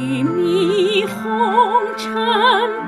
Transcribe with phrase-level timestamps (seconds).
[0.00, 1.14] 欲觅红
[1.98, 2.10] 尘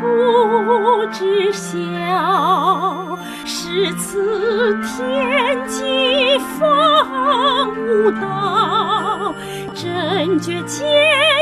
[0.00, 9.34] 不知晓，是此天机方悟道，
[9.74, 10.86] 真觉剑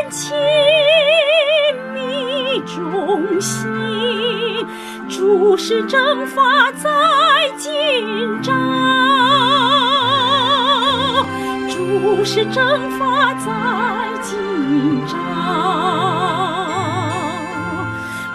[0.08, 0.32] 气
[1.92, 3.68] 迷中心，
[5.06, 6.88] 诸事正法在。
[12.30, 13.48] 是蒸发在
[14.22, 15.16] 今朝。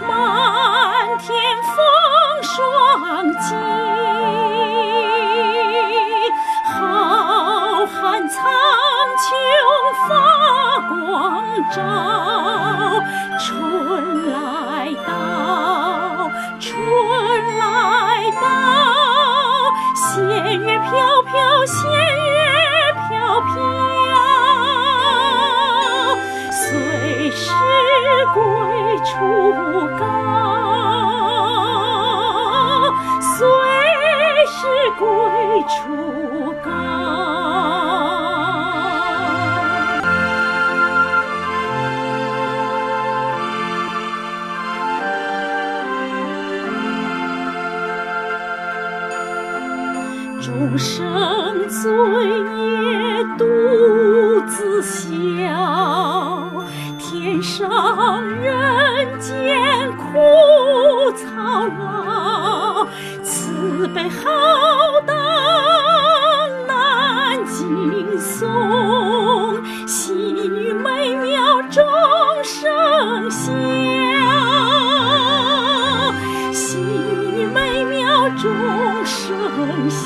[0.09, 1.29] 满天
[1.61, 1.77] 风
[2.41, 2.57] 霜
[3.39, 3.55] 尽，
[6.73, 7.93] 浩瀚
[8.29, 8.41] 苍
[9.21, 9.25] 穹
[10.09, 10.09] 发
[10.89, 10.91] 光
[11.69, 11.77] 照。
[13.39, 13.45] 春
[14.31, 14.33] 来
[15.05, 15.11] 到，
[16.59, 16.66] 春
[17.59, 17.61] 来
[18.41, 18.44] 到，
[19.94, 20.03] 仙
[20.59, 20.91] 乐飘
[21.31, 21.31] 飘
[21.67, 21.78] 仙，
[30.00, 30.03] 高
[33.22, 33.47] 虽
[34.47, 34.58] 是
[35.00, 35.06] 归
[35.67, 36.69] 处高
[50.41, 51.84] 众生尊
[52.75, 52.83] 严
[58.22, 60.03] 人间苦
[61.14, 62.88] 操劳。
[63.23, 64.22] 慈悲浩
[65.06, 65.16] 荡
[66.67, 68.47] 难尽颂，
[69.88, 70.14] 细
[70.47, 71.84] 语美妙众
[72.44, 73.47] 生笑，
[76.52, 78.52] 细语美妙众
[79.06, 80.02] 生笑，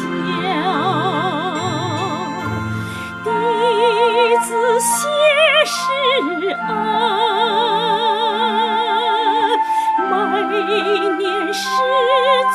[11.54, 11.70] 师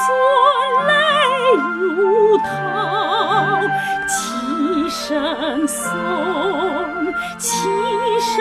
[0.07, 0.09] 尊
[0.87, 0.93] 泪
[1.57, 2.45] 如涛，
[4.09, 4.13] 齐
[4.91, 5.81] 声颂，
[7.39, 7.51] 齐
[8.21, 8.37] 声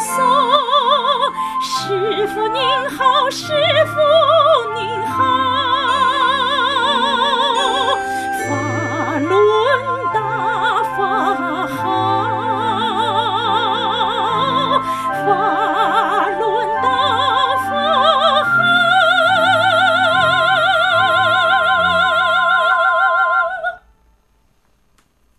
[0.00, 0.14] 颂。
[1.62, 3.52] 师傅您好，师
[3.86, 4.45] 傅。